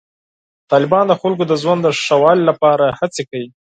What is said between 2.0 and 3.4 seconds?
ښه والي لپاره هڅې